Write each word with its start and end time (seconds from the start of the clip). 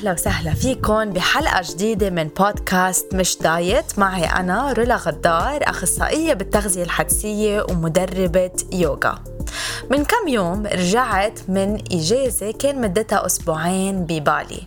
أهلا 0.00 0.12
وسهلا 0.12 0.54
فيكم 0.54 1.04
بحلقة 1.04 1.62
جديدة 1.64 2.10
من 2.10 2.28
بودكاست 2.28 3.14
مش 3.14 3.38
دايت. 3.38 3.98
معي 3.98 4.24
أنا 4.24 4.72
رولا 4.72 4.96
غدار 4.96 5.60
أخصائية 5.62 6.34
بالتغذية 6.34 6.82
الحدسية 6.82 7.66
ومدربة 7.70 8.50
يوغا. 8.72 9.18
من 9.90 10.04
كم 10.04 10.28
يوم 10.28 10.66
رجعت 10.66 11.40
من 11.48 11.82
إجازة 11.92 12.50
كان 12.50 12.80
مدتها 12.80 13.26
أسبوعين 13.26 14.04
ببالي. 14.04 14.66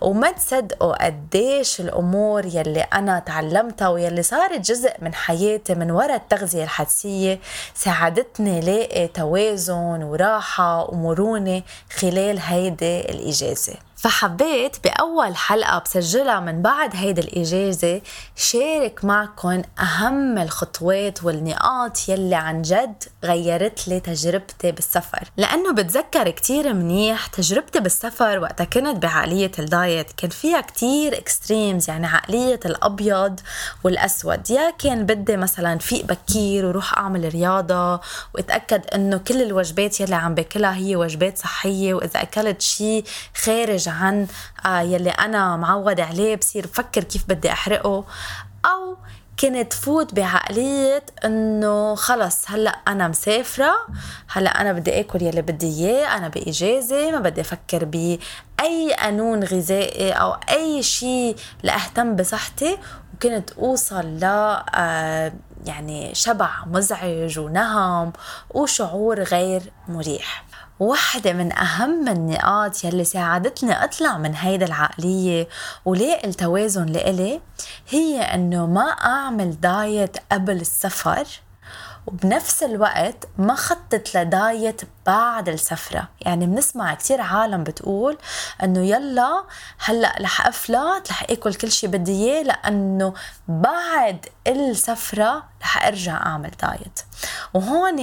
وما 0.00 0.30
تصدقوا 0.30 1.04
قديش 1.06 1.80
الأمور 1.80 2.46
يلي 2.46 2.80
أنا 2.80 3.18
تعلمتها 3.18 3.88
ويلي 3.88 4.22
صارت 4.22 4.60
جزء 4.60 4.92
من 5.02 5.14
حياتي 5.14 5.74
من 5.74 5.90
وراء 5.90 6.16
التغذية 6.16 6.64
الحدسية 6.64 7.40
ساعدتني 7.74 8.60
لاقي 8.60 9.06
توازن 9.06 10.02
وراحة 10.02 10.90
ومرونة 10.90 11.62
خلال 11.90 12.38
هيدي 12.38 13.00
الإجازة. 13.00 13.87
فحبيت 13.98 14.76
بأول 14.84 15.36
حلقة 15.36 15.78
بسجلها 15.78 16.40
من 16.40 16.62
بعد 16.62 16.96
هيدي 16.96 17.20
الإجازة 17.20 18.00
شارك 18.36 19.04
معكم 19.04 19.62
أهم 19.80 20.38
الخطوات 20.38 21.24
والنقاط 21.24 22.08
يلي 22.08 22.34
عن 22.34 22.62
جد 22.62 23.04
غيرت 23.24 23.88
لي 23.88 24.00
تجربتي 24.00 24.72
بالسفر. 24.72 25.30
لأنه 25.36 25.72
بتذكر 25.72 26.30
كتير 26.30 26.72
منيح 26.74 27.26
تجربتي 27.26 27.80
بالسفر 27.80 28.38
وقتها 28.38 28.64
كنت 28.64 29.02
بعقلية 29.02 29.50
ال 29.58 29.67
diet. 29.67 30.12
كان 30.12 30.30
فيها 30.30 30.60
كتير 30.60 31.18
extremes 31.18 31.90
يعني 31.90 32.06
عقلية 32.06 32.60
الأبيض 32.64 33.40
والأسود. 33.84 34.50
يا 34.50 34.70
كان 34.70 35.06
بدي 35.06 35.36
مثلا 35.36 35.78
فيق 35.78 36.04
بكير 36.04 36.66
وروح 36.66 36.98
أعمل 36.98 37.28
رياضة 37.34 38.00
وأتأكد 38.34 38.86
إنه 38.94 39.16
كل 39.16 39.42
الوجبات 39.42 40.00
يلي 40.00 40.14
عم 40.14 40.34
باكلها 40.34 40.74
هي 40.76 40.96
وجبات 40.96 41.38
صحية. 41.38 41.94
وإذا 41.94 42.22
أكلت 42.22 42.62
شيء 42.62 43.04
خارج 43.34 43.87
عن 43.88 44.26
آه، 44.66 44.80
يلي 44.80 45.10
أنا 45.10 45.56
معود 45.56 46.00
عليه 46.00 46.36
بصير 46.36 46.66
بفكر 46.66 47.04
كيف 47.04 47.24
بدي 47.28 47.52
أحرقه. 47.52 48.04
أو 48.64 48.96
كنت 49.40 49.72
فوت 49.72 50.14
بعقلية 50.14 51.02
إنه 51.24 51.94
خلص 51.94 52.50
هلأ 52.50 52.70
أنا 52.70 53.08
مسافرة 53.08 53.72
هلأ 54.28 54.60
أنا 54.60 54.72
بدي 54.72 55.00
آكل 55.00 55.22
يلي 55.22 55.42
بدي 55.42 55.66
إياه 55.66 56.16
أنا 56.16 56.28
باجازة 56.28 57.10
ما 57.10 57.18
بدي 57.18 57.40
أفكر 57.40 57.84
بأي 57.84 58.94
قانون 58.98 59.44
غذائي 59.44 60.12
أو 60.12 60.36
أي 60.50 60.82
شيء 60.82 61.36
لأهتم 61.62 62.16
بصحتي. 62.16 62.78
وكنت 63.14 63.50
أوصل 63.50 64.04
ل 64.04 64.24
آه، 64.24 65.32
يعني 65.66 66.14
شبع 66.14 66.50
مزعج 66.66 67.38
ونهم 67.38 68.12
وشعور 68.50 69.22
غير 69.22 69.62
مريح. 69.88 70.44
واحدة 70.80 71.32
من 71.32 71.52
أهم 71.52 72.08
النقاط 72.08 72.84
يلي 72.84 73.04
ساعدتني 73.04 73.84
أطلع 73.84 74.18
من 74.18 74.34
هيدا 74.34 74.66
العقلية 74.66 75.48
ولاقي 75.84 76.28
التوازن 76.28 76.86
لإلي؟ 76.86 77.40
هي 77.88 78.20
إنه 78.20 78.66
ما 78.66 78.90
أعمل 78.90 79.60
دايت 79.60 80.16
قبل 80.32 80.60
السفر 80.60 81.26
وبنفس 82.06 82.62
الوقت 82.62 83.28
ما 83.38 83.54
خطط 83.54 84.14
لدايت 84.14 84.82
بعد 85.06 85.48
السفرة. 85.48 86.08
يعني 86.20 86.46
بنسمع 86.46 86.94
كتير 86.94 87.20
عالم 87.20 87.64
بتقول 87.64 88.18
إنه 88.62 88.80
يلا 88.80 89.44
هلأ 89.78 90.16
رح 90.20 90.46
افلت 90.46 91.10
رح 91.10 91.22
آكل 91.30 91.54
كل 91.54 91.72
شي 91.72 91.86
بدي 91.86 92.12
إياه 92.12 92.42
لأنه 92.42 93.14
بعد 93.48 94.26
السفرة 94.46 95.44
رح 95.62 95.86
أرجع 95.86 96.26
أعمل 96.26 96.50
دايت. 96.62 97.00
وهون 97.54 97.98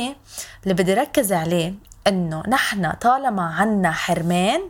اللي 0.63 0.73
بدي 0.73 0.93
ركز 0.93 1.33
عليه 1.33 1.73
إنه 2.07 2.43
نحن 2.47 2.91
طالما 2.91 3.43
عنا 3.43 3.91
حرمان 3.91 4.61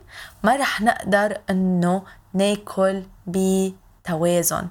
ما 0.43 0.55
رح 0.55 0.81
نقدر 0.81 1.37
إنه 1.49 2.03
ناكل 2.33 3.03
بتوازن. 3.27 4.67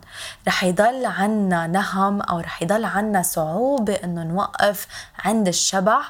رح 0.47 0.65
يضل 0.65 1.07
عنا 1.07 1.67
نهم 1.67 2.21
أو 2.23 2.39
رح 2.41 2.63
يضل 2.63 2.85
عنا 2.85 3.23
صعوبة 3.23 3.95
إنه 3.95 4.23
نوقف 4.23 4.87
عند 5.25 5.49
الشبع 5.49 6.01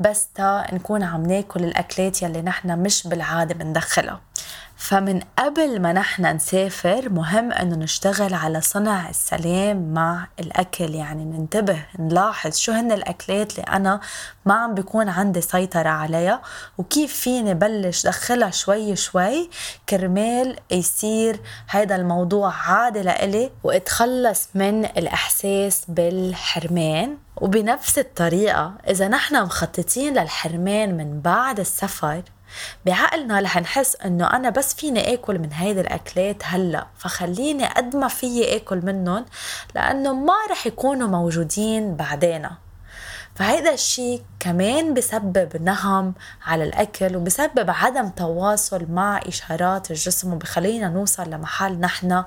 بس 0.00 0.28
تا 0.34 0.66
نكون 0.72 1.02
عم 1.02 1.22
ناكل 1.26 1.64
الأكلات 1.64 2.22
يلي 2.22 2.42
نحن 2.42 2.78
مش 2.78 3.06
بالعادة 3.06 3.54
بندخلها. 3.54 4.20
فمن 4.80 5.20
قبل 5.38 5.80
ما 5.80 5.92
نحن 5.92 6.26
نسافر 6.26 7.08
مهم 7.08 7.52
إنه 7.52 7.76
نشتغل 7.76 8.34
على 8.34 8.60
صنع 8.60 9.08
السلام 9.10 9.94
مع 9.94 10.26
الأكل. 10.40 10.94
يعني 10.94 11.24
ننتبه 11.24 11.84
نلاحظ 11.98 12.56
شو 12.56 12.72
هن 12.72 12.92
الأكلات 12.92 13.52
اللي 13.52 13.62
أنا 13.62 14.00
ما 14.46 14.54
عم 14.54 14.74
بيكون 14.74 15.08
عندي 15.08 15.40
سيطرة 15.40 15.88
عليها 15.88 16.42
وكيف 16.78 17.12
فيني 17.12 17.54
بلش 17.54 18.06
دخلها 18.06 18.50
شوي 18.50 18.96
شوي. 18.96 19.50
كرمال 19.88 20.56
يصير 20.70 21.40
هذا 21.66 21.96
الموضوع 21.96 22.54
عادي 22.54 23.02
لإلي 23.02 23.50
واتخلص 23.64 24.48
من 24.54 24.84
الإحساس 24.84 25.84
بالحرمان. 25.88 27.16
وبنفس 27.36 27.98
الطريقة 27.98 28.74
إذا 28.88 29.08
نحن 29.08 29.42
مخططين 29.42 30.18
للحرمان 30.18 30.96
من 30.96 31.20
بعد 31.20 31.60
السفر 31.60 32.22
بعقلنا 32.86 33.40
رح 33.40 33.58
نحس 33.58 33.96
إنه 33.96 34.26
أنا 34.36 34.50
بس 34.50 34.74
فيني 34.74 35.14
آكل 35.14 35.38
من 35.38 35.52
هيدي 35.52 35.80
الأكلات 35.80 36.36
هلأ 36.44 36.86
فخليني 36.98 37.66
قد 37.66 37.96
ما 37.96 38.08
فيي 38.08 38.56
آكل 38.56 38.86
منهم 38.86 39.24
لأنه 39.74 40.14
ما 40.14 40.34
رح 40.50 40.66
يكونوا 40.66 41.08
موجودين 41.08 41.96
بعدين 41.96 42.48
فهيدا 43.34 43.74
الشيء 43.74 44.22
كمان 44.40 44.94
بسبب 44.94 45.62
نهم 45.62 46.14
على 46.46 46.64
الأكل 46.64 47.16
وبسبب 47.16 47.70
عدم 47.70 48.08
تواصل 48.08 48.86
مع 48.90 49.20
إشارات 49.26 49.90
الجسم 49.90 50.32
وبخلينا 50.32 50.88
نوصل 50.88 51.30
لمحل 51.30 51.72
نحن 51.80 52.24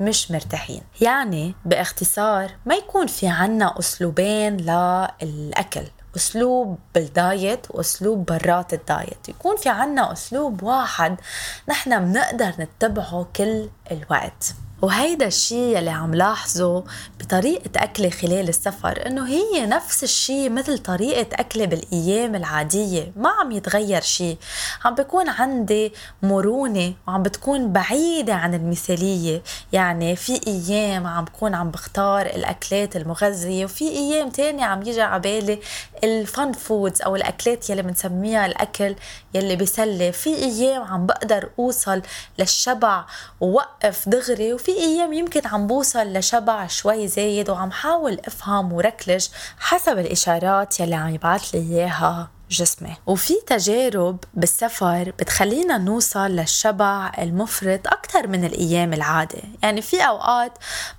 مش 0.00 0.30
مرتاحين. 0.30 0.82
يعني 1.00 1.54
باختصار 1.64 2.50
ما 2.66 2.74
يكون 2.74 3.06
في 3.06 3.28
عنا 3.28 3.78
أسلوبين 3.78 4.56
للأكل. 4.56 5.86
أسلوب 6.16 6.78
بالدايت 6.94 7.66
وأسلوب 7.70 8.24
برات 8.24 8.74
الدايت. 8.74 9.28
يكون 9.28 9.56
في 9.56 9.68
عنا 9.68 10.12
أسلوب 10.12 10.62
واحد 10.62 11.16
نحن 11.68 12.04
بنقدر 12.04 12.52
نتبعه 12.58 13.26
كل 13.36 13.68
الوقت. 13.90 14.54
وهيدا 14.82 15.26
الشيء 15.26 15.78
اللي 15.78 15.90
عم 15.90 16.14
لاحظه 16.14 16.84
بطريقة 17.20 17.70
أكلي 17.76 18.10
خلال 18.10 18.48
السفر 18.48 19.06
إنه 19.06 19.26
هي 19.28 19.66
نفس 19.66 20.04
الشيء 20.04 20.50
مثل 20.50 20.78
طريقة 20.78 21.26
أكلي 21.32 21.66
بالأيام 21.66 22.34
العادية 22.34 23.12
ما 23.16 23.28
عم 23.28 23.52
يتغير 23.52 24.00
شيء 24.00 24.36
عم 24.84 24.94
بكون 24.94 25.28
عندي 25.28 25.92
مرونة 26.22 26.94
وعم 27.08 27.22
بتكون 27.22 27.72
بعيدة 27.72 28.34
عن 28.34 28.54
المثالية. 28.54 29.42
يعني 29.72 30.16
في 30.16 30.40
أيام 30.46 31.06
عم 31.06 31.24
بكون 31.24 31.54
عم 31.54 31.70
بختار 31.70 32.26
الأكلات 32.26 32.96
المغذية 32.96 33.64
وفي 33.64 33.88
أيام 33.88 34.30
تانية 34.30 34.64
عم 34.64 34.82
يجي 34.82 35.02
عبالي 35.02 35.58
ال 36.04 36.16
fun 36.16 36.52
foods 36.52 37.02
أو 37.02 37.16
الأكلات 37.16 37.70
يلي 37.70 37.82
بنسميها 37.82 38.46
الأكل 38.46 38.94
يلي 39.34 39.56
بيسلي 39.56 40.12
في 40.12 40.34
أيام 40.34 40.82
عم 40.82 41.06
بقدر 41.06 41.48
أوصل 41.58 42.02
للشبع 42.38 43.04
ووقف 43.40 44.08
دغري 44.08 44.52
وفي 44.52 44.71
أيام 44.78 45.12
يمكن 45.12 45.46
عم 45.46 45.66
بوصل 45.66 46.12
لشبع 46.12 46.66
شوي 46.66 47.08
زايد 47.08 47.50
وعم 47.50 47.70
حاول 47.70 48.20
افهم 48.26 48.72
وركلج 48.72 49.26
حسب 49.58 49.98
الإشارات 49.98 50.80
يلي 50.80 50.94
عم 50.94 51.14
يبعث 51.14 51.54
لي 51.54 51.60
إياها 51.60 52.30
جسمي. 52.50 52.96
وفي 53.06 53.34
تجارب 53.46 54.18
بالسفر 54.34 55.12
بتخلينا 55.18 55.78
نوصل 55.78 56.30
للشبع 56.30 57.12
المفرط 57.18 57.86
أكثر 57.86 58.26
من 58.26 58.44
الأيام 58.44 58.92
العادة. 58.92 59.38
يعني 59.62 59.82
في 59.82 60.00
أوقات 60.00 60.52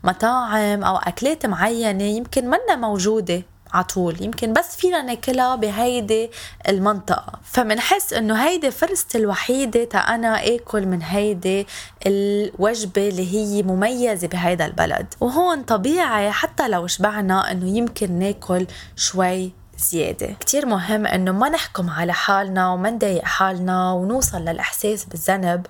مطاعم 0.03 0.83
أو 0.83 0.97
أكلات 0.97 1.45
معينة 1.45 2.03
يمكن 2.03 2.45
منا 2.45 2.75
موجودة 2.75 3.43
عطول. 3.73 4.21
يمكن 4.23 4.53
بس 4.53 4.75
فينا 4.75 5.01
ناكلها 5.01 5.55
بهيدي 5.55 6.31
المنطقة. 6.67 7.39
فمنحس 7.43 8.13
إنه 8.13 8.35
هيدي 8.35 8.71
فرصتي 8.71 9.17
الوحيدة 9.17 9.83
تا 9.83 9.97
أنا 9.97 10.55
آكل 10.55 10.85
من 10.85 11.01
هيدي 11.01 11.67
الوجبة 12.07 13.07
اللي 13.07 13.33
هي 13.33 13.63
مميزة 13.63 14.27
بهيدا 14.27 14.65
البلد. 14.65 15.13
وهون 15.21 15.63
طبيعي 15.63 16.31
حتى 16.31 16.67
لو 16.67 16.87
شبعنا 16.87 17.51
إنه 17.51 17.77
يمكن 17.77 18.19
ناكل 18.19 18.67
شوي 18.95 19.62
زيادة. 19.77 20.27
كتير 20.39 20.65
مهم 20.65 21.05
إنه 21.07 21.31
ما 21.31 21.49
نحكم 21.49 21.89
على 21.89 22.13
حالنا 22.13 22.69
وما 22.69 22.89
نضايق 22.89 23.23
حالنا 23.23 23.91
ونوصل 23.91 24.37
للإحساس 24.41 25.05
بالذنب 25.05 25.65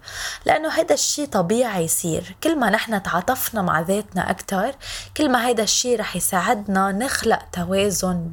لأنه 0.45 0.69
هيدا 0.69 0.93
الشيء 0.93 1.25
طبيعي 1.25 1.83
يصير. 1.85 2.35
كل 2.43 2.59
ما 2.59 2.69
نحن 2.69 3.03
تعاطفنا 3.03 3.61
مع 3.61 3.81
ذاتنا 3.81 4.29
أكتر 4.31 4.71
كل 5.17 5.31
ما 5.31 5.47
هيدا 5.47 5.63
الشيء 5.63 5.99
رح 5.99 6.15
يساعدنا 6.15 6.91
نخلق 6.91 7.39
توازن 7.51 8.29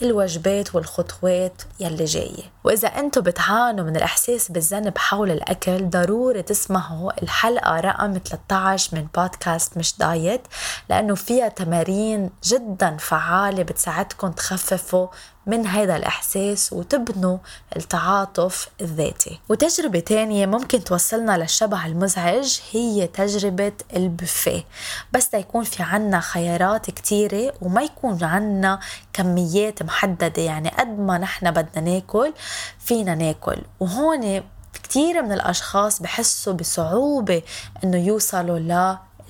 بالوجبات 0.00 0.74
والخطوات 0.74 1.62
يلي 1.80 2.04
جاية. 2.04 2.52
وإذا 2.64 2.88
أنتم 2.88 3.20
بتعانوا 3.20 3.84
من 3.84 3.96
الإحساس 3.96 4.50
بالذنب 4.52 4.98
حول 4.98 5.30
الأكل 5.30 5.90
ضروري 5.90 6.42
تسمعوا 6.42 7.22
الحلقة 7.22 7.80
رقم 7.80 8.18
13 8.18 8.96
من 8.96 9.06
بودكاست 9.16 9.76
مش 9.78 9.98
دايت 9.98 10.40
لأنه 10.88 11.14
فيها 11.14 11.48
تمارين 11.48 12.30
جدا 12.44 12.96
فعالة 12.96 13.62
بتساعدكم 13.62 14.28
تخففوا 14.32 14.91
تنتقلوا 14.92 15.08
من 15.46 15.66
هذا 15.66 15.96
الإحساس 15.96 16.72
وتبنوا 16.72 17.38
التعاطف 17.76 18.68
الذاتي. 18.80 19.40
وتجربة 19.48 20.00
تانية 20.00 20.46
ممكن 20.46 20.84
توصلنا 20.84 21.38
للشبع 21.38 21.86
المزعج 21.86 22.60
هي 22.72 23.06
تجربة 23.06 23.72
البوفيه. 23.96 24.64
بس 25.12 25.34
يكون 25.34 25.64
في 25.64 25.82
عنا 25.82 26.20
خيارات 26.20 26.90
كتيرة 26.90 27.52
وما 27.60 27.82
يكون 27.82 28.24
عنا 28.24 28.80
كميات 29.12 29.82
محددة. 29.82 30.42
يعني 30.42 30.68
قد 30.68 30.98
ما 30.98 31.18
نحن 31.18 31.50
بدنا 31.50 31.90
ناكل 31.90 32.32
فينا 32.78 33.14
ناكل. 33.14 33.58
وهون 33.80 34.42
كتير 34.82 35.22
من 35.22 35.32
الأشخاص 35.32 36.02
بحسوا 36.02 36.52
بصعوبة 36.52 37.42
إنه 37.84 38.06
يوصلوا 38.06 38.58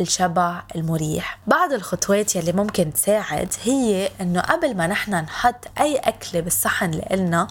الشبع 0.01 0.63
المريح. 0.77 1.39
بعض 1.47 1.73
الخطوات 1.73 2.37
يلي 2.37 2.53
ممكن 2.53 2.93
تساعد 2.93 3.53
هي 3.65 4.11
إنه 4.21 4.41
قبل 4.41 4.77
ما 4.77 4.87
نحن 4.87 5.15
نحط 5.15 5.65
أي 5.81 5.97
اكله 5.97 6.41
بالصحن 6.41 6.91
لإلنا 6.91 7.49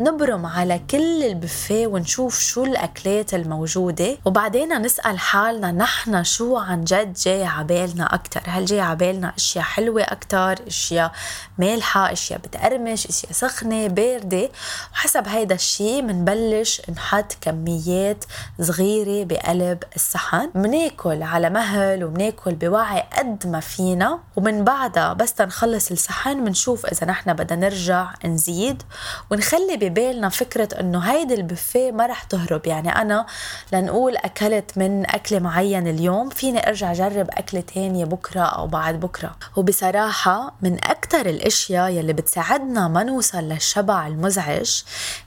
نبرم 0.00 0.46
على 0.46 0.80
كل 0.90 1.22
البوفيه 1.24 1.86
ونشوف 1.86 2.40
شو 2.40 2.64
الأكلات 2.64 3.34
الموجودة 3.34 4.16
وبعدين 4.24 4.82
نسأل 4.82 5.18
حالنا 5.18 5.72
نحن 5.72 6.24
شو 6.24 6.56
عن 6.56 6.84
جد 6.84 7.12
جاي 7.12 7.44
عبالنا 7.44 8.14
أكثر 8.14 8.42
هل 8.46 8.64
جاي 8.64 8.80
عبالنا 8.80 9.32
أشياء 9.36 9.64
حلوة 9.64 10.02
أكثر 10.02 10.54
أشياء 10.66 11.12
مالحة 11.58 12.12
أشياء 12.12 12.38
بتقرمش 12.38 13.06
أشياء 13.06 13.32
سخنة 13.32 13.86
باردة؟ 13.86 14.50
وحسب 14.92 15.28
هيدا 15.28 15.54
الشيء 15.54 16.00
بنبلش 16.00 16.82
نحط 16.90 17.36
كميات 17.40 18.24
صغيرة 18.60 19.24
بقلب 19.24 19.82
الصحن. 19.96 20.50
بناكل 20.54 21.22
على 21.22 21.50
مهل 21.50 21.83
بناكل 21.84 22.04
وبناكل 22.04 22.54
بوعي 22.54 23.02
قد 23.18 23.46
ما 23.46 23.60
فينا 23.60 24.18
ومن 24.36 24.64
بعدها 24.64 25.12
بس 25.12 25.34
تنخلص 25.34 25.90
الصحن 25.90 26.44
بنشوف 26.44 26.86
إذا 26.86 27.06
نحن 27.06 27.32
بدنا 27.32 27.68
نرجع 27.68 28.10
نزيد. 28.24 28.82
ونخلي 29.30 29.76
ببالنا 29.76 30.28
فكرة 30.28 30.68
إنه 30.80 30.98
هيدي 30.98 31.34
البوفيه 31.34 31.92
ما 31.92 32.06
رح 32.06 32.22
تهرب. 32.22 32.66
يعني 32.66 32.88
أنا 32.88 33.26
لنقول 33.72 34.16
أكلت 34.16 34.78
من 34.78 35.10
أكلة 35.10 35.38
معين 35.38 35.86
اليوم 35.88 36.28
فيني 36.28 36.68
أرجع 36.68 36.92
أجرب 36.92 37.28
أكلة 37.30 37.60
تانية 37.60 38.04
بكرة 38.04 38.40
أو 38.40 38.66
بعد 38.66 39.00
بكرة. 39.00 39.36
وبصراحة 39.56 40.54
من 40.62 40.84
أكثر 40.84 41.26
الأشياء 41.26 41.90
يلي 41.90 42.12
بتساعدنا 42.12 42.88
ما 42.88 43.02
نوصل 43.02 43.38
للشبع 43.38 44.06
المزعج 44.06 44.82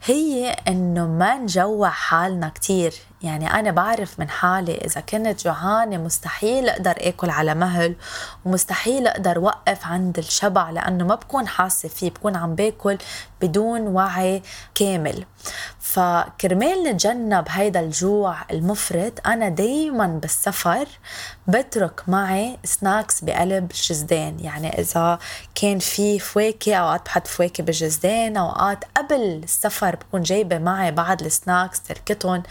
هي 0.05 0.55
إنه 0.67 1.07
ما 1.07 1.37
نجوع 1.37 1.89
حالنا 1.89 2.49
كتير. 2.49 2.93
يعني 3.21 3.59
أنا 3.59 3.71
بعرف 3.71 4.19
من 4.19 4.29
حالي 4.29 4.75
إذا 4.75 5.01
كنت 5.01 5.43
جوعانة 5.43 5.97
مستحيل 5.97 6.46
أقدر 6.55 6.95
آكل 6.99 7.29
على 7.29 7.55
مهل 7.55 7.95
ومستحيل 8.45 9.07
أقدر 9.07 9.39
وقف 9.39 9.85
عند 9.85 10.17
الشبع 10.17 10.69
لأنه 10.69 11.05
ما 11.05 11.15
بكون 11.15 11.47
حاسة 11.47 11.89
فيه 11.89 12.09
بكون 12.09 12.35
عم 12.35 12.55
باكل 12.55 12.97
بدون 13.41 13.87
وعي 13.87 14.41
كامل. 14.75 15.25
فكرمال 15.79 16.83
نتجنب 16.83 17.45
هيدا 17.49 17.79
الجوع 17.79 18.35
المفرط 18.51 19.27
أنا 19.27 19.49
دايما 19.49 20.07
بالسفر 20.07 20.87
بترك 21.47 22.09
معي 22.09 22.57
سناكس 22.63 23.23
بقلب 23.23 23.71
الجزدان 23.71 24.39
يعني 24.39 24.79
إذا 24.79 25.19
كان 25.55 25.79
في 25.79 26.19
فواكه 26.19 26.75
أوقات 26.75 27.05
بحط 27.05 27.27
فواكه 27.27 27.63
بالجزدان 27.63 28.37
أوقات 28.37 28.83
قبل 28.97 29.41
السفر 29.43 29.95
بكون 29.95 30.21
جايبة 30.21 30.57
معي 30.57 30.91
بعض 30.91 31.23
ال 31.23 31.31
snacks 31.31 31.81
تركتهم. 31.81 32.43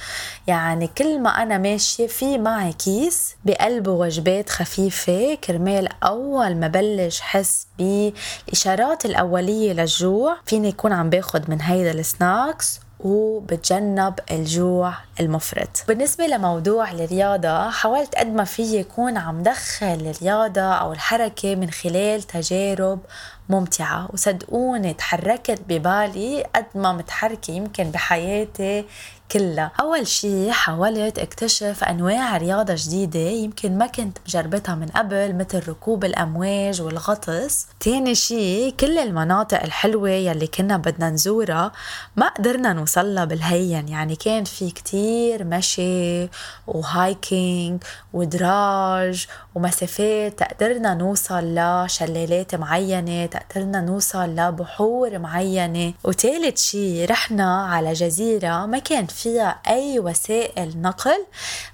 يعني 0.47 0.87
كل 0.87 1.21
ما 1.21 1.43
أنا 1.43 1.59
ماشية 1.59 2.07
في 2.07 2.39
معي 2.39 2.73
كيس 2.73 3.37
بقلبه 3.45 3.91
وجبات 3.91 4.51
خفيفة 4.51 5.35
كرمال 5.35 5.89
أول 6.03 6.57
ما 6.57 6.69
بلش 6.69 7.21
حس 7.21 7.66
بالإشارات 7.79 9.05
الأولية 9.05 9.73
للجوع 9.73 10.37
فيني 10.47 10.69
يكون 10.69 10.93
عم 10.93 11.11
باخد 11.11 11.51
من 11.51 11.61
هيدا 11.63 11.91
ال 11.91 12.04
snacks 12.04 12.81
وبتجنب 13.01 14.15
الجوع 14.31 14.95
المفرط. 15.21 15.69
بالنسبة 15.89 16.27
لموضوع 16.27 16.91
الرياضة 16.91 17.71
حاولت 17.71 18.15
قد 18.15 18.27
ما 18.27 18.45
في 18.45 18.63
يكون 18.63 19.17
عم 19.17 19.43
دخل 19.43 19.87
الرياضة 20.17 20.61
أو 20.61 20.93
الحركة 20.93 21.55
من 21.55 21.71
خلال 21.71 22.23
تجارب 22.23 23.01
ممتعة 23.49 24.09
وصدقوني 24.13 24.95
تحركت 24.95 25.61
ببالي 25.69 26.45
قد 26.55 26.67
ما 26.75 26.93
متحركة 26.93 27.51
يمكن 27.51 27.91
بحياتي 27.91 28.85
كلها. 29.33 29.73
أول 29.81 30.07
شي 30.07 30.53
حاولت 30.53 31.19
اكتشف 31.19 31.85
أنواع 31.85 32.37
رياضة 32.37 32.75
جديدة 32.77 33.21
يمكن 33.21 33.79
ما 33.79 33.87
كنت 33.87 34.19
مجربتها 34.27 34.75
من 34.75 34.87
قبل 34.87 35.37
مثل 35.37 35.69
ركوب 35.69 36.05
الأمواج 36.05 36.83
والغطس. 36.83 37.67
تاني 37.81 38.15
شي 38.15 38.71
كل 38.71 38.99
المناطق 38.99 39.63
الحلوة 39.63 40.11
يلي 40.11 40.47
كنا 40.47 40.77
بدنا 40.77 41.11
نزورها 41.11 41.73
ما 42.17 42.29
قدرنا 42.29 42.73
نوصلها 42.73 43.25
بالهين. 43.25 43.89
يعني 43.89 44.17
كان 44.17 44.45
في 44.45 44.71
كتير 44.71 45.45
مشي 45.45 46.29
وهايكينج 46.67 47.83
ودراج 48.13 49.27
ومسافات 49.55 50.39
تقدرنا 50.39 50.95
نوصل 50.95 51.55
لشلالات 51.55 52.55
معينة 52.55 53.27
تقدرنا 53.39 53.81
نوصل 53.81 54.37
لبحور 54.37 55.19
معينة. 55.19 55.95
وثالث 56.05 56.61
شي 56.61 57.05
رحنا 57.05 57.67
على 57.67 57.93
جزيرة 57.93 58.67
ما 58.67 58.79
كان 58.79 59.07
فيها 59.07 59.61
أي 59.69 59.99
وسائل 59.99 60.81
نقل 60.83 61.27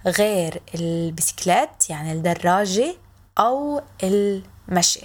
غير 0.07 0.63
البسكلات 0.75 1.91
يعني 1.91 2.13
الدراجة 2.13 2.95
أو 3.39 3.83
المشي. 4.03 5.01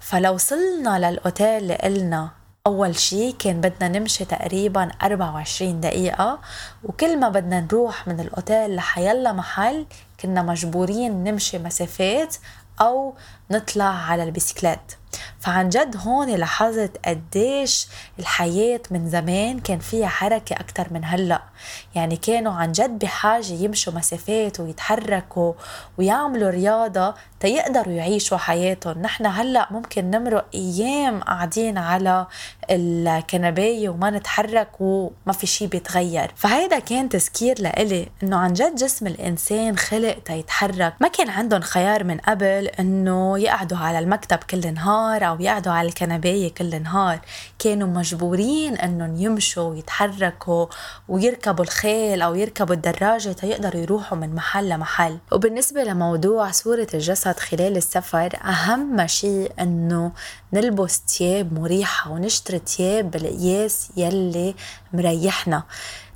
فلو 0.00 0.34
وصلنا 0.34 1.10
للأوتيل 1.10 1.68
لإلنا 1.68 2.30
أول 2.66 2.98
شي 2.98 3.32
كان 3.32 3.60
بدنا 3.60 3.98
نمشي 3.98 4.24
تقريبا 4.24 4.90
24 5.02 5.80
دقيقة. 5.80 6.38
وكل 6.84 7.20
ما 7.20 7.28
بدنا 7.28 7.60
نروح 7.60 8.08
من 8.08 8.20
الأوتيل 8.20 8.76
لحيلا 8.76 9.32
محل 9.32 9.86
كنا 10.20 10.42
مجبورين 10.42 11.24
نمشي 11.24 11.58
مسافات 11.58 12.36
أو 12.80 13.14
نطلع 13.50 13.84
على 13.84 14.22
البسكلات 14.22 14.92
فعن 15.40 15.68
جد 15.68 15.96
هون 15.96 16.28
لاحظت 16.28 16.90
قديش 17.04 17.86
الحياة 18.18 18.80
من 18.90 19.10
زمان 19.10 19.58
كان 19.58 19.78
فيها 19.78 20.08
حركة 20.08 20.56
أكتر 20.56 20.86
من 20.90 21.04
هلأ. 21.04 21.42
يعني 21.94 22.16
كانوا 22.16 22.52
عن 22.52 22.72
جد 22.72 22.98
بحاجة 22.98 23.52
يمشوا 23.52 23.92
مسافات 23.92 24.60
ويتحركوا 24.60 25.52
ويعملوا 25.98 26.50
رياضة 26.50 27.14
تيقدروا 27.40 27.92
يعيشوا 27.92 28.38
حياتهم. 28.38 29.02
نحن 29.02 29.26
هلأ 29.26 29.68
ممكن 29.70 30.10
نمرق 30.10 30.46
أيام 30.54 31.20
قاعدين 31.20 31.78
على 31.78 32.26
الكنباية 32.70 33.88
وما 33.88 34.10
نتحرك 34.10 34.68
وما 34.80 35.32
في 35.32 35.46
شي 35.46 35.66
بيتغير. 35.66 36.32
فهيدا 36.36 36.78
كان 36.78 37.08
تذكير 37.08 37.62
لإلي 37.62 38.08
إنه 38.22 38.36
عن 38.36 38.52
جد 38.52 38.74
جسم 38.74 39.06
الإنسان 39.06 39.76
خلق 39.76 40.18
تيتحرك. 40.24 40.94
ما 41.00 41.08
كان 41.08 41.28
عندهم 41.28 41.60
خيار 41.60 42.04
من 42.04 42.18
قبل 42.18 42.70
إنه 42.80 43.38
يقعدوا 43.38 43.78
على 43.78 43.98
المكتب 43.98 44.38
كل 44.38 44.74
نهار 44.74 45.28
أو 45.28 45.40
يقعدوا 45.40 45.72
على 45.72 45.88
الكنباية 45.88 46.54
كل 46.54 46.82
نهار. 46.82 47.20
كانوا 47.58 47.88
مجبورين 47.88 48.76
إنهم 48.76 49.16
يمشوا 49.16 49.70
ويتحركوا 49.70 50.66
ويركبوا 51.08 51.64
الخيل 51.64 52.22
أو 52.22 52.34
يركبوا 52.34 52.74
الدراجة 52.74 53.32
تيقدروا 53.32 53.82
يروحوا 53.82 54.18
من 54.18 54.34
محل 54.34 54.68
لمحل. 54.68 55.18
وبالنسبة 55.32 55.84
لموضوع 55.84 56.50
صورة 56.50 56.86
الجسد 56.94 57.29
خلال 57.38 57.76
السفر 57.76 58.36
أهم 58.44 59.06
شيء 59.06 59.52
إنه 59.60 60.12
نلبس 60.52 61.00
تياب 61.00 61.52
مريحة 61.52 62.10
ونشتري 62.10 62.58
تياب 62.58 63.10
بالقياس 63.10 63.90
يلي 63.96 64.54
مريحنا. 64.92 65.62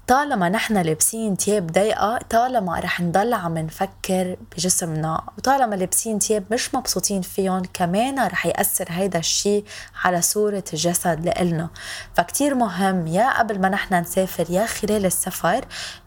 طالما 0.06 0.49
نحن 0.49 0.76
لابسين 0.76 1.37
تياب 1.37 1.66
ضيقة 1.73 2.18
طالما 2.30 2.80
رح 2.80 3.00
نضل 3.00 3.34
عم 3.34 3.58
نفكر 3.58 4.37
بجسمنا 4.52 5.23
وطالما 5.38 5.75
لابسين 5.75 6.18
تياب 6.18 6.44
مش 6.50 6.75
مبسوطين 6.75 7.23
فيهم 7.23 7.62
كمان 7.75 8.18
رح 8.26 8.46
يأثر 8.46 8.87
هيدا 8.88 9.18
الشي 9.18 9.64
على 10.04 10.23
صورة 10.23 10.64
الجسد 10.73 11.25
لإلنا. 11.25 11.68
فكتير 12.14 12.54
مهم 12.54 13.06
يا 13.06 13.38
قبل 13.38 13.61
ما 13.61 13.68
نحن 13.68 13.94
نسافر 13.94 14.46
يا 14.50 14.66
خلال 14.66 15.06
السفر 15.06 15.64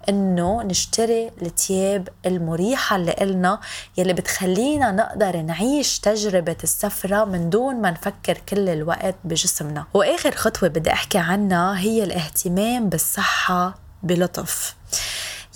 إنه 0.09 0.63
نشتري 0.63 1.31
التياب 1.41 2.09
المريحة 2.25 2.95
اللي 2.95 3.15
إلنا 3.21 3.59
يلي 3.97 4.13
بتخلينا 4.13 4.91
نقدر 4.91 5.37
نعيش 5.41 5.99
تجربة 5.99 6.57
السفرة 6.63 7.25
من 7.25 7.49
دون 7.49 7.75
ما 7.81 7.91
نفكر 7.91 8.37
كل 8.49 8.69
الوقت 8.69 9.15
بجسمنا. 9.23 9.85
وآخر 9.93 10.31
خطوة 10.31 10.69
بدي 10.69 10.91
أحكي 10.93 11.17
عنها 11.17 11.79
هي 11.79 12.03
الاهتمام 12.03 12.89
بالصحة 12.89 13.86
بلطف. 14.03 14.75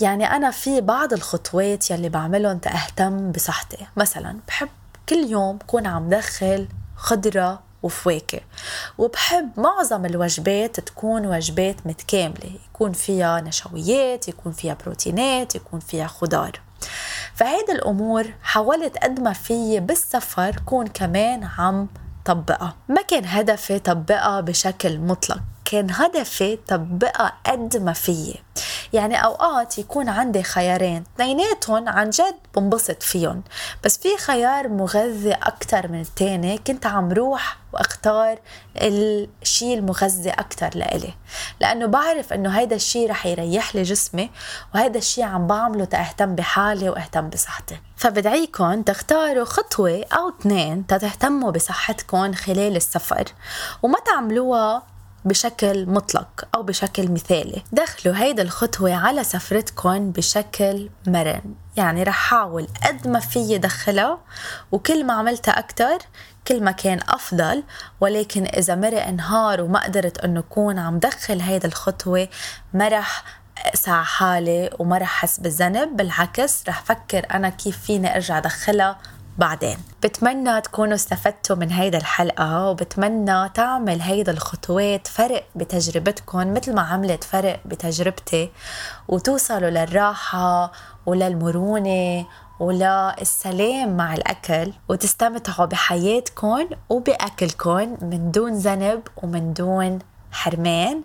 يعني 0.01 0.25
أنا 0.25 0.51
في 0.51 0.81
بعض 0.81 1.13
الخطوات 1.13 1.91
يلي 1.91 2.10
بعملهم 2.10 2.57
تأهتم 2.57 3.31
بصحتي. 3.31 3.88
مثلا 3.98 4.39
بحب 4.48 4.69
كل 5.10 5.15
يوم 5.15 5.60
كون 5.67 5.88
عم 5.88 6.10
دخل 6.10 6.67
خضرة 6.95 7.60
وفواكه 7.83 8.39
وبحب 8.98 9.50
معظم 9.57 10.05
الوجبات 10.05 10.79
تكون 10.79 11.25
وجبات 11.25 11.75
متكاملة. 11.86 12.51
يكون 12.69 12.91
فيها 12.91 13.41
نشويات 13.41 14.27
يكون 14.27 14.51
فيها 14.51 14.77
بروتينات 14.86 15.55
يكون 15.55 15.79
فيها 15.79 16.07
خضار. 16.07 16.60
فهيدي 17.36 17.71
الأمور 17.71 18.33
حاولت 18.43 18.98
قد 18.98 19.19
ما 19.19 19.33
في 19.33 19.79
بالسفر 19.79 20.55
كون 20.65 20.88
كمان 20.88 21.43
عم 21.43 21.88
طبقها. 22.25 22.75
ما 22.89 23.01
كان 23.01 23.25
هدفي 23.25 23.79
طبقها 23.79 24.41
بشكل 24.41 25.00
مطلق. 25.00 25.41
كان 25.71 25.91
هدفي 25.91 26.55
طبقها 26.67 27.33
قد 27.45 27.77
ما 27.77 27.93
فيي. 27.93 28.43
يعني 28.93 29.23
أوقات 29.23 29.77
يكون 29.79 30.09
عندي 30.09 30.43
خيارين 30.43 31.03
اثنيناتهم 31.15 31.89
عن 31.89 32.09
جد 32.09 32.35
بنبسط 32.55 33.03
فيهم 33.03 33.43
بس 33.83 33.97
في 33.97 34.17
خيار 34.17 34.67
مغذي 34.67 35.33
أكتر 35.33 35.87
من 35.87 36.01
التاني 36.01 36.57
كنت 36.57 36.85
عم 36.85 37.11
روح 37.11 37.57
وأختار 37.73 38.39
الشيء 38.77 39.77
المغذي 39.77 40.29
أكتر 40.29 40.69
لإلي. 40.75 41.13
لأنه 41.59 41.85
بعرف 41.85 42.33
إنه 42.33 42.49
هيدا 42.49 42.75
الشيء 42.75 43.09
رح 43.09 43.25
يريح 43.25 43.75
لي 43.75 43.83
جسمي 43.83 44.29
وهيدا 44.75 44.99
الشيء 44.99 45.23
عم 45.23 45.47
بعمله 45.47 45.85
تأهتم 45.85 46.35
بحالي 46.35 46.89
وأهتم 46.89 47.29
بصحتي. 47.29 47.79
فبدعيكم 47.97 48.81
تختاروا 48.81 49.45
خطوة 49.45 50.03
أو 50.13 50.29
اثنين 50.29 50.87
تتهتموا 50.87 51.51
بصحتكم 51.51 52.33
خلال 52.33 52.75
السفر 52.75 53.25
وما 53.83 53.99
تعملوها 53.99 54.90
بشكل 55.25 55.85
مطلق 55.85 56.47
أو 56.55 56.63
بشكل 56.63 57.11
مثالي. 57.11 57.63
دخلوا 57.71 58.15
هيدا 58.15 58.43
الخطوة 58.43 58.93
على 58.93 59.23
سفرتكم 59.23 60.11
بشكل 60.11 60.89
مرن. 61.07 61.55
يعني 61.77 62.03
رح 62.03 62.15
حاول 62.15 62.67
قد 62.87 63.07
ما 63.07 63.19
في 63.19 63.57
دخلها 63.57 64.17
وكل 64.71 65.05
ما 65.05 65.13
عملتها 65.13 65.59
أكتر 65.59 65.97
كل 66.47 66.63
ما 66.63 66.71
كان 66.71 66.99
أفضل. 67.09 67.63
ولكن 68.01 68.45
إذا 68.45 68.75
مرق 68.75 69.09
نهار 69.09 69.61
وما 69.61 69.83
قدرت 69.83 70.17
أنه 70.17 70.39
أكون 70.39 70.79
عم 70.79 70.99
دخل 70.99 71.41
هيدا 71.41 71.67
الخطوة 71.67 72.27
ما 72.73 72.87
رح 72.87 73.23
أقسى 73.57 73.91
حالي 73.91 74.69
وما 74.79 74.97
رح 74.97 75.23
أحس 75.23 75.39
بالذنب. 75.39 75.97
بالعكس 75.97 76.63
رح 76.67 76.83
فكر 76.83 77.25
أنا 77.33 77.49
كيف 77.49 77.77
فيني 77.77 78.15
أرجع 78.15 78.37
أدخلها 78.37 78.97
بعدين. 79.38 79.77
بتمنى 80.03 80.61
تكونوا 80.61 80.95
استفدتوا 80.95 81.55
من 81.55 81.71
هيدا 81.71 81.97
الحلقة 81.97 82.69
وبتمنى 82.69 83.50
تعمل 83.50 84.01
هيدا 84.01 84.31
الخطوات 84.31 85.07
فرق 85.07 85.43
بتجربتكم 85.55 86.53
مثل 86.53 86.75
ما 86.75 86.81
عملت 86.81 87.23
فرق 87.23 87.59
بتجربتي 87.65 88.50
وتوصلوا 89.07 89.69
للراحة 89.69 90.71
وللمرونة 91.05 92.25
وللسلام 92.59 93.97
مع 93.97 94.13
الأكل 94.13 94.73
وتستمتعوا 94.89 95.65
بحياتكم 95.65 96.69
وبأكلكم 96.89 97.97
من 98.01 98.31
دون 98.31 98.53
ذنب 98.53 99.01
ومن 99.23 99.53
دون 99.53 100.00
حرمان. 100.31 101.03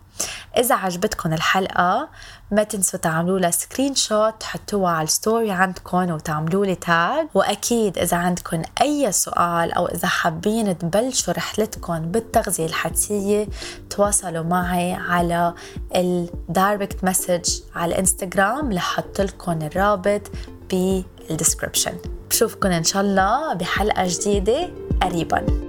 إذا 0.59 0.75
عجبتكم 0.75 1.33
الحلقة 1.33 2.09
ما 2.51 2.63
تنسوا 2.63 2.99
تعملوا 2.99 3.39
لها 3.39 3.51
screenshot 3.51 4.35
تحطوها 4.41 4.91
على 4.91 5.05
ال 5.05 5.13
story 5.13 5.51
عندكم 5.51 6.11
وتعملوا 6.11 6.67
لي 6.67 6.75
tag 6.75 7.27
وأكيد 7.35 7.99
إذا 7.99 8.17
عندكم 8.17 8.63
أي 8.81 9.13
سؤال 9.13 9.73
أو 9.73 9.87
إذا 9.87 10.09
حابين 10.09 10.79
تبلشوا 10.79 11.35
رحلتكم 11.35 11.99
بالتغذية 11.99 12.67
الحدسية 12.67 13.49
تواصلوا 13.91 14.45
معي 14.45 14.93
على 14.95 15.55
ال 15.95 16.11
direct 16.11 17.05
message 17.05 17.61
على 17.75 17.95
الانستغرام 17.95 18.73
لحط 18.73 19.21
لكم 19.21 19.63
الرابط 19.63 20.23
بال 20.71 20.90
description 20.90 21.95
بشوفكم 22.31 22.69
إن 22.69 22.85
شاء 22.85 23.03
الله 23.03 23.55
بحلقة 23.55 24.05
جديدة 24.07 24.71
قريبا. 25.03 25.66